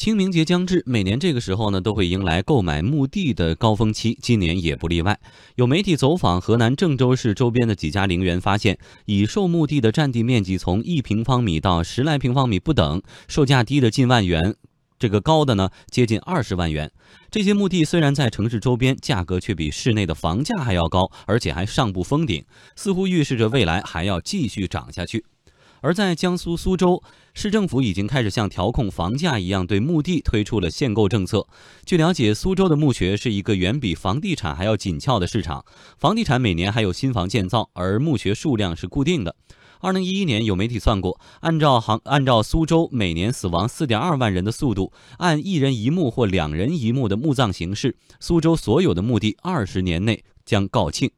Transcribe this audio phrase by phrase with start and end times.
[0.00, 5.20] 清明节将至，每年这个时候呢，都会迎来购买墓地的高峰期，今年也不例外。
[5.56, 14.54] 有媒体走访河南郑州市周边的几家陵园，发现已售墓地的占地面积从一平方米到十来平方米不等，售价低的近万元，
[14.98, 16.90] 这个高的呢接近二十万元。
[17.30, 22.42] 这些墓地虽然在城市周边，价格却比市内的房价还要高，而且还上不封顶，
[22.74, 25.26] 似乎预示着未来还要继续涨下去。
[25.80, 27.02] 而在江苏苏州
[27.34, 31.46] 市政府已经开始像调控房价一样，对墓地推出了限购政策。
[31.84, 35.64] 据了解，苏州的墓穴是一个远比房地产还要紧俏的市场。
[35.98, 39.34] 房地产每年还有新房建造，而墓穴数量是固定的。
[39.82, 51.10] 二零一一年，有媒体算过，按照杭按照苏州每年死亡四点二万人的速度，按一人一墓或两人一墓的墓葬形式，苏州所有的墓地二十年内将告罄。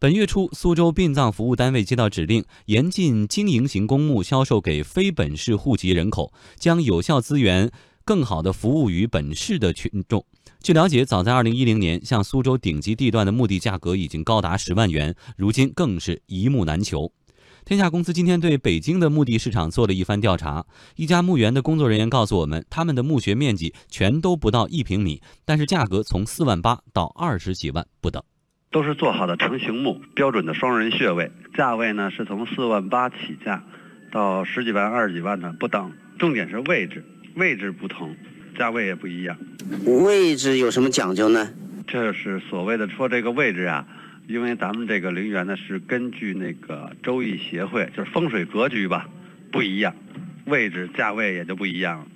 [0.00, 7.68] 本月初，苏州殡葬服务单位接到指令，严禁经营型公墓销售给非本市户籍人口，将有效资源
[8.04, 10.24] 更好地服务于本市的群众。
[10.62, 17.10] 据了解，早在2010年，像苏州顶级地段的墓地价格已经高达十万元，如今更是一墓难求。
[17.64, 28.22] 天下公司今天对北京的墓地市场做了一番调查，一家墓园的工作人员告诉我们，他们的墓穴面积全都不到一平米，但是价格从四万八到二十几万不等。
[28.70, 33.62] 都是做好的成型木，标准的双人穴位，价位呢是从四万八起价，
[34.12, 35.90] 到十几万、二十几万的不等。
[36.18, 37.02] 重点是位置，
[37.34, 38.14] 位置不同，
[38.58, 39.36] 价位也不一样。
[40.04, 41.48] 位置有什么讲究呢？
[41.86, 43.86] 这是所谓的说这个位置啊，
[44.26, 49.08] 因为咱们这个陵园呢是根据那个周易协会，就是风水格局吧，
[49.50, 49.94] 不一样，
[50.44, 52.06] 位置价位也就不一样了。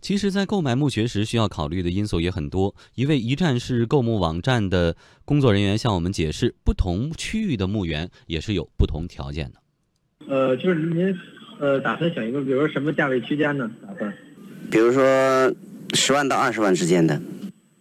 [0.00, 2.74] 其实，在购买墓穴时，需要考虑的因素也很多。
[2.94, 9.60] 一位一站式购墓网站的工作人员向我们解释，不同区域的墓园也是有不同条件的。
[10.26, 11.14] 呃，就是您
[11.58, 13.70] 呃打算选一个，比如说什么价位区间呢？
[13.86, 14.12] 打算？
[14.70, 15.02] 比如说
[15.92, 17.20] 十万到二十万之间的。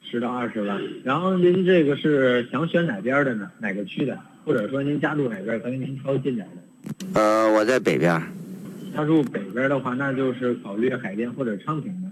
[0.01, 0.77] 十到二十万。
[1.03, 3.49] 然后您这个是想选哪边的呢？
[3.59, 4.19] 哪个区的？
[4.43, 5.61] 或者说您家住哪边？
[5.61, 7.21] 咱给您挑近点的。
[7.21, 8.21] 呃，我在北边。
[8.93, 12.08] 他住北边的话，那就是考虑海淀或者昌平的。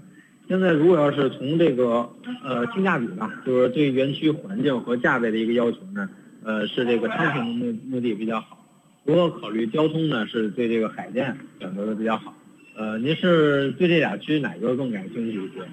[0.47, 2.09] 现在如果要是从这个
[2.43, 6.09] 呃性价比吧，就是对园区环境和价位的一个要求呢，
[6.43, 8.65] 呃是这个昌平目目的比较好。
[9.03, 12.33] 如果考虑交通呢，是对这个海淀选择的比较好。
[12.75, 15.65] 呃，您是对这俩区哪个更感兴趣一些？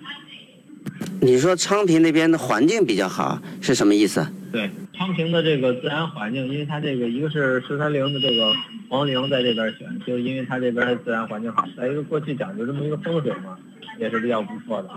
[1.20, 4.26] 你说昌平那边的环境比较好是什么意思？
[4.50, 8.52] 对，昌平的这个自然环境，因为它这个一个是十三陵的这个
[8.88, 11.64] 皇陵在这边选，就是因为它这边的自然环境好。
[11.76, 13.56] 再一个过去讲究这么一个风水嘛。
[13.99, 14.91] 也是比较不错的，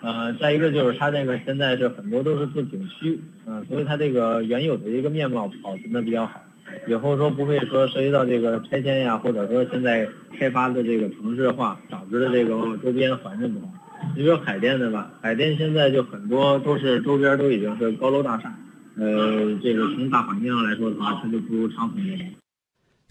[0.00, 6.40] 呃，再一个就是它这个现在是很多都是做景区，嗯，所以它这个原有的一个面貌保存的比较好，
[6.86, 13.72] 以后说不会说涉及到这个拆迁呀，或者说现在开发的这个城市化导致的这个周边环境不好。
[14.16, 18.54] 你说海淀的吧，海淀现在就很多都是周边都已经是高楼大厦，
[18.96, 22.16] 呃，这个从大环境上来说的话，它就不如长平那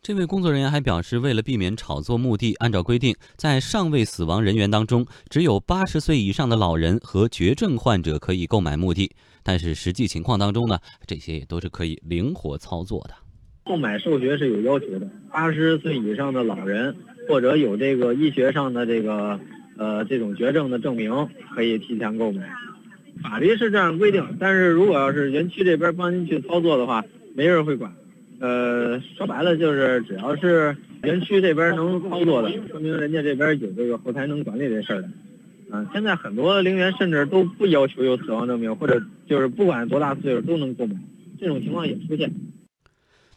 [0.04, 9.10] 这位工作人员还表示，为了避免炒作墓地，按照规定，在尚未死亡人员当中，只有八十岁以上的老人和绝症患者可以购买墓地。
[9.44, 10.78] 但是实际情况当中呢，
[11.08, 13.14] 这些也都是可以灵活操作的。
[13.64, 16.94] 购买受学是有要求的，八十岁以上的老人
[17.30, 19.40] 或者有这个医学上的这个
[19.78, 22.42] 呃这种绝症的证明，可以提前购买。
[23.22, 27.90] 法律是这样规定，但是如果要是园区这边帮您去操作的话，没人会管。
[28.44, 35.08] 呃，说白了就是，只要是园区这边能操作的，说明人家这边有这个后台能管理这事儿的。
[35.72, 40.96] 嗯，现在很多陵园甚至都不要求有死亡证明，或者就是不管多大岁数都能购买，
[41.40, 42.34] 这种情况也出现。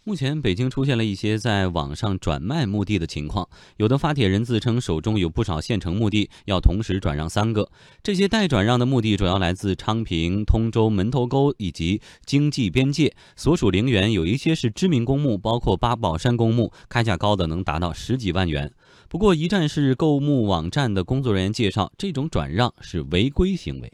[0.09, 7.69] 目前，北京出现了一些在网上转卖墓地的情况，有的发帖人自称手中有不少现成墓地，要同时转让三个。
[8.05, 18.73] 这些待转让的墓地主要来自昌平、通州、门头沟以及经济边界所属陵园，有一些是知名公墓，包括八宝山公墓，开价高的能达到十几万元。
[19.09, 23.93] 不过，一站式购墓网站的工作人员介绍，这种转让是违规行为。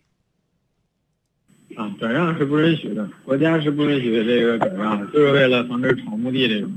[1.76, 6.70] 啊，转让是不允许的，国家是不允许这个转让，就是为了防止炒墓地这种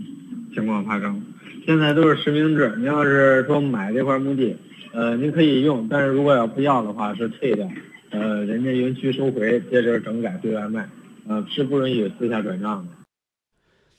[0.53, 1.21] 情况发生。
[1.65, 4.55] 现在都是实名制，你要是说买这块墓地，
[4.93, 7.67] 呃，您可以用，但是如果要不要的话是退的，
[8.11, 10.87] 呃，人家园区收回，接着整改对外卖，
[11.27, 13.04] 呃，是不允许私下转让的。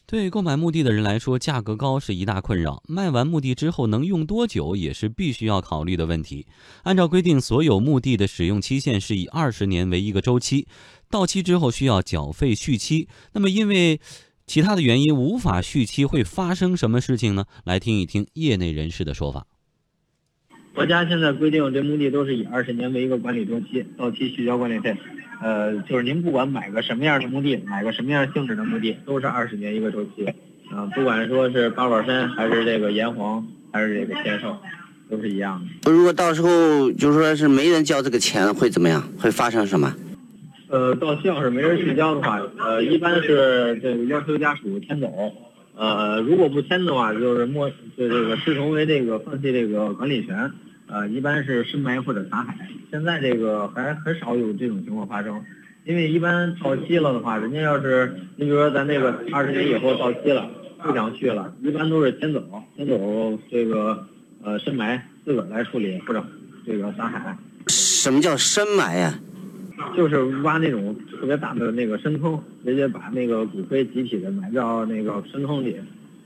[0.09, 2.81] 对购买墓地的人来说，价格高是一大困扰。
[2.87, 6.47] 卖完墓地之后能用多久，也是必须要考虑的问题。
[6.85, 10.69] 按照规定，所有墓地的使用期限是以二十年为一个周期，
[11.11, 13.09] 到期之后需要缴费续期。
[13.33, 14.01] 那么，因为
[14.47, 17.47] 其他的原因无法续期，会发生什么事情呢？
[17.65, 19.49] 来听一听业内人士的说法。
[20.77, 24.95] 国家现在规定这墓地都是以二十年为一个管理周期，到期续交管理费。
[25.43, 30.27] 呃，就是您不管买个什么样的墓地，买个什么样性质的墓地，都是二十年一个周期。
[30.71, 34.55] 啊，不管说是八宝山还是这个炎黄，还是这个天寿，
[35.09, 35.91] 都是一样的。
[35.91, 39.03] 如果到时候就说是没人交这个钱，会怎么样？
[39.17, 39.97] 会发生什么？
[40.69, 45.11] 呃，到期要是没人续交的话，呃，一般是这个要求家属迁走。
[45.75, 50.51] 呃，如果不迁的话，就是没就这个视同为这个放弃这个管理权。
[50.89, 52.55] 呃，一般是深埋或者撒海。
[52.91, 55.43] 现在这个还很少有这种情况发生，
[55.85, 60.49] 因为一般到期了的话，人家要是你比如说咱那个二十年以后到期了，
[60.83, 62.43] 不想去了，一般都是迁走，
[62.77, 64.07] 迁走这个
[64.43, 66.25] 呃深埋自个儿来处理或者
[66.65, 67.37] 这个撒海。
[67.67, 69.19] 什么叫深埋呀？
[69.97, 75.77] 就是挖那种特别大的那个深坑，直接把那个骨灰集体的埋到那个深坑里。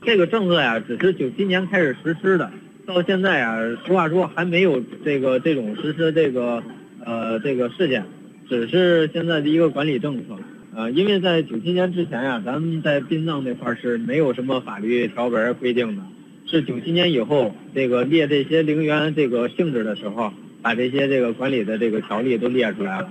[0.03, 2.49] 这个政策呀，只是九七年开始实施的。
[2.93, 6.61] 到现在啊，实话说还没有这个这种实施这个
[7.05, 8.03] 呃这个事件，
[8.49, 10.35] 只是现在的一个管理政策。
[10.75, 16.03] 呃，因为在九七年之前呀，咱们在殡葬这块是没有什么法律条文规定的，
[16.45, 23.09] 是九七年以后这个列这些陵园这个性质的时候，把这些这个管理的这个条例都列出来了。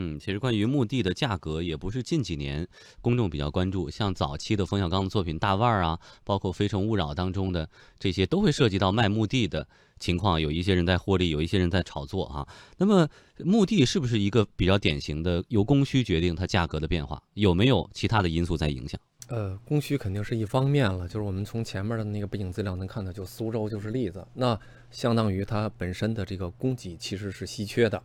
[0.00, 2.64] 嗯，其实关于墓地的价格，也不是近几年
[3.00, 3.90] 公众比较关注。
[3.90, 7.68] 像早期的冯小刚的作品《大腕儿》啊，包括《非诚勿扰》当中的
[7.98, 9.66] 这些，都会涉及到卖墓地的
[9.98, 10.40] 情况。
[10.40, 12.46] 有一些人在获利，有一些人在炒作啊。
[12.76, 13.08] 那么，
[13.38, 17.20] 墓地是不是一个比较典型的由供需决定它价格的变化？
[17.34, 19.00] 有没有其他的因素在影响？
[19.26, 21.08] 呃，供需肯定是一方面了。
[21.08, 24.24] 就是我们从前面的那个背景资料能看到，就苏州就是例子。
[24.34, 24.56] 那
[24.92, 28.00] 相当于它本身的这个供给其实是稀缺的，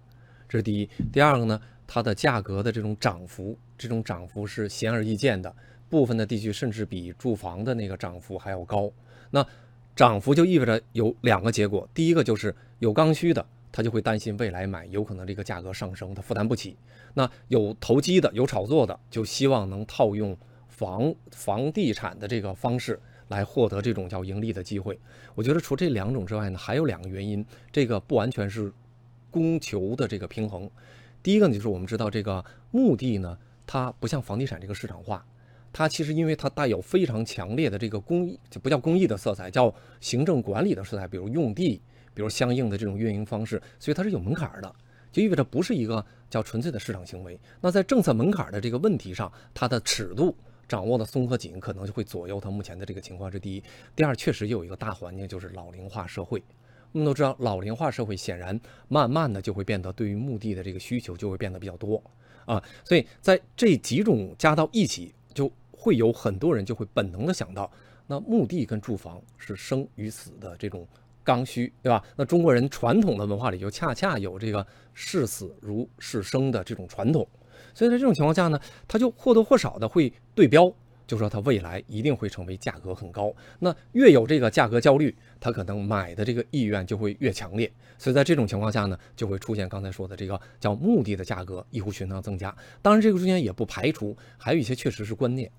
[0.53, 0.87] 这是第一。
[1.11, 1.59] 第二个呢？
[1.87, 5.53] 它的价格的这种涨幅，这种涨幅是显而易见的，
[5.89, 8.91] 部分的地区甚至比住房的那个涨幅还要高。
[9.31, 9.43] 那
[9.95, 16.77] 涨幅就意味着有两个结果，第一个就是有刚需的，他就会担心未来买有可能这个价格上升，他负担不起。
[17.15, 22.99] 那有投机的、有炒作的，就希望能套用房房地产的这个方式
[23.29, 24.99] 来获得这种叫盈利的机会。
[25.33, 28.71] 我觉得除这两种之外呢，还有两个原因，这个不完全是
[29.33, 30.69] 供求的这个平衡。
[31.23, 33.35] 第一个呢，就是我们知道这个墓地呢，
[33.65, 35.25] 它不像房地产这个市场化，
[35.71, 41.81] 它其实因为它带有非常强烈的这个公益，就不叫公益的色彩，叫行政管理的色彩，比如用地，
[42.13, 44.75] 比如相应的这种运营方式，所以它是有门槛的，
[45.11, 47.39] 就意味着不是一个叫纯粹的市场行为。
[47.59, 50.35] 那在政策门槛的这个问题上，它的尺度
[50.67, 53.31] 掌握的松和紧，可能就会左右它目前的这个情况。
[53.31, 53.63] 这第一，
[53.95, 56.43] 第二，确实有一个大环境，就是老龄化社会。
[56.93, 58.57] 我们都知道，老龄化社会显然
[58.87, 62.01] 慢慢的就会变得对于墓地的这个需求就会变得比较多
[62.45, 67.69] 啊，所以在这几种加到一起，就会有很多人就会本能的想到，
[68.07, 70.87] 那墓地跟住房是生与死的这种
[71.23, 72.03] 刚需，对吧？
[72.15, 77.27] 那中国人传统的文化里就恰恰有这个视死如视生的这种传统，
[77.73, 80.71] 所以在这种情况下呢，他就或多或少的会对标。
[81.05, 87.71] 就说它未来一定会成为价格很高，那越有这个价格焦虑，它可能买的这个意愿就会越强烈。
[87.97, 92.53] 所以在这种情况下呢，就会出现刚才说的这个叫目的的价格异乎寻常增加。
[92.81, 95.49] 当然，这个中间也不排除还有一些确实是观念，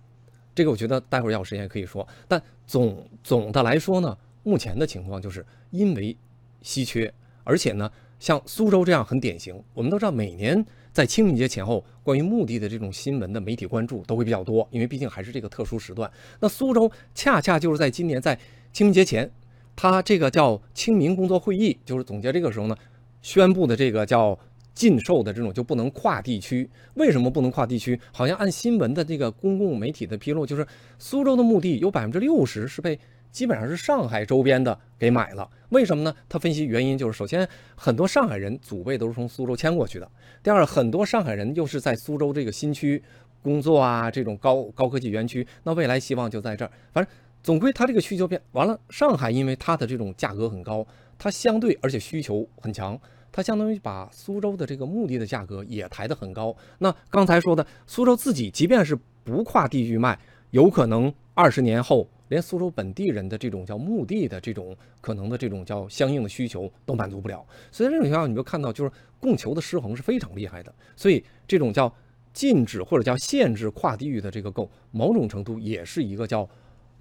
[0.55, 2.07] 这个我觉得待会儿要有时间可以说。
[2.29, 6.17] 但总总的来说呢，目前的情况就是因为
[6.61, 7.13] 稀缺，
[7.45, 7.91] 而且呢，
[8.25, 10.65] 像苏州这样很典型，我们都知道每年。
[10.95, 16.11] 在清明节前后，关于墓地的这种新闻的媒体关注都会比较多，因为毕竟还是这个特殊时段。
[16.41, 18.35] 那苏州恰恰就是在今年在
[18.73, 19.31] 清明节前，
[19.77, 22.75] 他这个叫清明工作会议，就是总结这个时候呢，
[23.21, 24.39] 宣布的这个叫
[24.73, 26.67] 禁售的这种就不能跨地区。
[26.95, 28.01] 为什么不能跨地区？
[28.11, 30.67] 好像按新闻的这个公共媒体的披露，就是
[30.99, 32.99] 苏州的墓地有百分之六十是被。
[33.35, 36.15] 基本上是上海周边的给买了，为什么呢？
[36.29, 40.09] 他分析原因就是，首先很多上海人祖辈都是从苏州迁过去的，
[40.41, 43.03] 第二很多上海人又是在苏州这个新区
[43.43, 46.71] 工作啊，这种高高科技园区，那未来希望就在这儿。
[46.93, 47.13] 反正
[47.43, 50.87] 总归他这个需求变完了，上海因为它的这种价格很高，
[51.19, 52.97] 它相对而且需求很强，
[53.33, 56.55] 它相当于把苏州的这个墓地的价格也抬得很高。
[56.79, 60.17] 那刚才说的苏州自己，即便是不跨地域卖，
[60.53, 62.09] 有可能二十年后。
[62.29, 68.91] 连苏州本地人的这种叫墓地的这种可能的这种叫相应的需求都满足不了，所以这种情况你就看到就是
[69.21, 71.93] 供求的失衡是非常厉害的，所以这种叫
[72.33, 76.49] 禁止或者叫限制跨地域的这个购，某种程度也是一个叫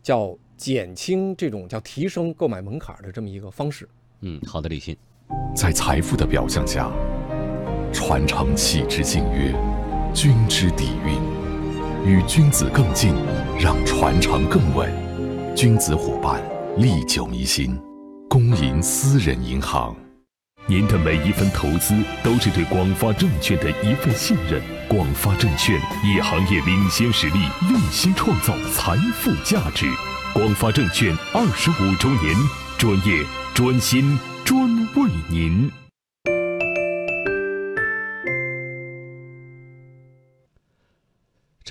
[0.01, 3.87] 叫减轻这种叫提升购买门槛的这么一个方式。
[4.21, 4.95] 嗯，好的，李信，
[5.55, 6.91] 在财富的表象下，
[7.91, 9.53] 传承气之敬约，
[10.13, 11.19] 君之底蕴，
[12.05, 13.13] 与君子更近，
[13.59, 15.02] 让传承更稳。
[15.55, 16.41] 君子伙伴，
[16.77, 17.79] 历久弥新。
[18.27, 19.95] 公银私人银行。
[20.65, 21.93] 您的每一份投资
[22.23, 24.59] 都是对广发证券的一份信任。
[24.89, 29.85] 广发证券以行业领先实力，用心创造财富价值。
[30.33, 32.35] 广发证券二十五周年，
[32.79, 35.82] 专业、专心、专为您。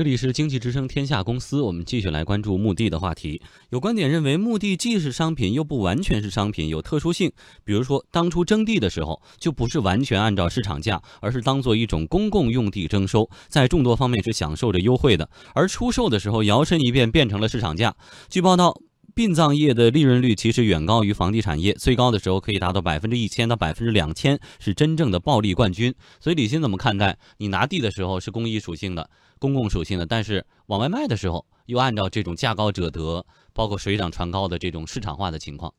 [0.02, 3.40] 这里是经济之声天下公司，我们继续来关注墓地的话题。
[3.70, 7.30] 有观点认为，墓地既是商品，又不完全是商品，有特殊性。
[7.62, 15.30] 比如说，当初征地的时候，就不是完全按照市场价，而是当做一种公共用地征收，在众多方面是享受着优惠的。
[15.54, 17.94] 而出售的时候，摇身一变变成了市场价。
[18.28, 18.76] 据报道。
[19.14, 25.94] 殡葬业的利润率其实远高于房地产业，最高的时候可以达到百分之一千到百分之两千，是真正的暴利冠军。
[26.18, 27.18] 所以李欣怎么看待？
[27.36, 29.10] 你拿地的时候是公益属性的、
[29.42, 35.74] 公共属性的，但是往外卖的时候又按照这种价高者得，包括水涨船高的这种市场化的情况。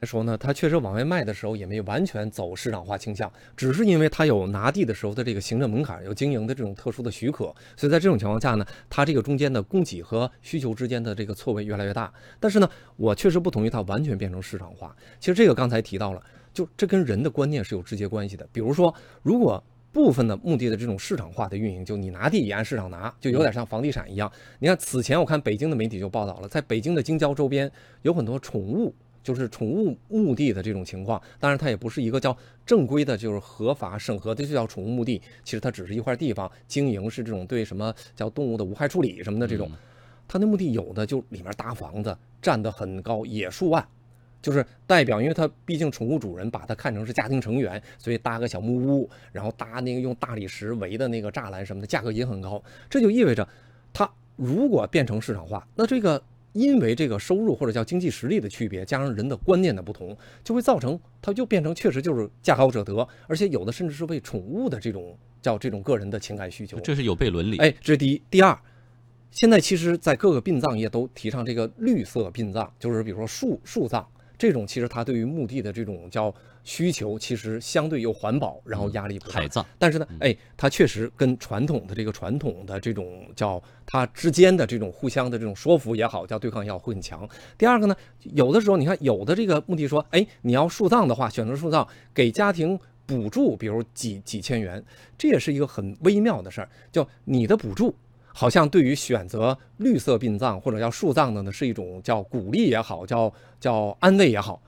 [0.00, 12.12] 来说呢，它确实往外卖的时候也没完全走市场化倾向，只是因为它有拿地的时候的这个行政门槛，有经营的这种特殊的许可，所以在这种情况下呢，它这个中间的供给和需求之间的这个错位越来越大。
[12.38, 14.94] 但是呢，我确实不同意它完全变成市场化。
[15.18, 16.22] 其实这个刚才提到了，
[16.52, 18.46] 就这跟人的观念是有直接关系的。
[18.52, 19.62] 比如说，如果
[19.94, 24.30] 部分的墓地的这种市场化的运营，就你拿地也按市场拿，就有点像房地产一样。
[24.58, 27.70] 你看此前我看北京的媒体就报道了，在北京的京郊周边
[28.02, 28.94] 有很多宠物。
[29.22, 32.36] 就是宠物墓地的这种情况，当然它也不是一个叫
[32.66, 35.18] 正规的，就是合法审核的就叫宠物墓地。
[35.42, 39.70] 其实它只是一块地方，经营是这种对什么叫动物的无害处理什么的这种。
[40.28, 43.88] 它那墓地有的就里面搭房子，占得很高，也数万。
[44.44, 52.62] 就是代表，因为它毕竟宠物主人把它看成是家庭成员，所以搭个小木屋，然后搭那个用大理石围的那个栅栏什么的，价格也很高。
[52.90, 53.48] 这就意味着，
[53.92, 56.22] 它如果变成市场化，那这个。
[56.54, 62.96] 因为这个收入或者叫经济实力的区别，加上人的观念的不同，就会造成它就变成确实就是价高者得，
[63.26, 67.56] 而且有的甚至是为宠物的这种叫这种个人的情感需求，这是有悖伦理。
[67.56, 68.22] 哎，这是第一。
[68.30, 68.56] 第二，
[69.32, 74.06] 现在其实在各个殡葬业都提倡这个绿色殡葬，就是比如说树树葬。
[74.36, 79.34] 这种其实它对于墓地的这种叫需求，其实相对又环保，然后压力不大。
[79.34, 87.28] 海葬，但是呢，哎，它确实跟传统的这个传统的这种叫它之间的这种互相的这种说服也好，叫对抗也好，会很强。
[87.58, 94.82] 第二个呢，有的时候你看有的这个墓地说，哎，你要树葬的话，选择树葬给家庭补助，比如几几千元，
[95.18, 97.94] 这也是一个很微妙的事儿，叫你的补助。
[98.36, 104.60] 好像对于选择绿色殡葬或者叫树葬的呢，是一种叫鼓励也好，叫叫安慰也好。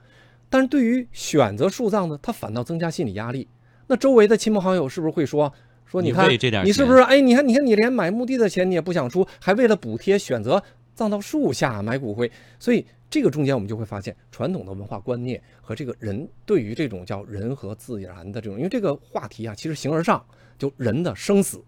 [0.49, 3.45] 但是对于选择树葬呢，它反倒增加心理压力。
[3.87, 5.53] 那周围的亲朋好友是不是会说
[5.85, 6.29] 说你看
[6.65, 10.63] 你是不是哎你看你看你连买墓地的钱你也不想出，还为了补贴选择
[10.95, 12.31] 葬到树下买骨灰？
[12.57, 20.25] 所以这个中间我们就会发现，传统的文化观念和这个人对于这种叫人和自然的这种，因为这个话题啊，其实形而上
[20.57, 21.61] 就人的生死。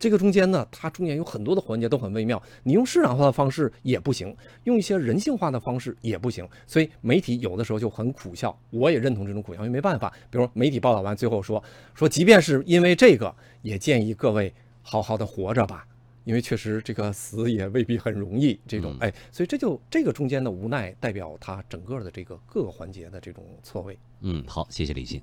[0.00, 8.58] 这个中间呢，它中间有很多的环节都很微妙，你用市场化的方式也不行，用一些人性化的方式也不行，所以媒体有的时候就很苦笑。
[8.70, 10.10] 我也认同这种苦笑，因为没办法。
[10.30, 11.62] 比如媒体报道完最后说
[11.94, 14.50] 说，即便是因为这个，也建议各位
[14.82, 15.86] 好好的活着吧，
[16.24, 18.58] 因为确实这个死也未必很容易。
[18.66, 23.98] 这种哎，所以这就这个中间的无奈，代表它整个的这个各个环节的这种错位。
[24.22, 25.20] 嗯，好，谢谢李欣。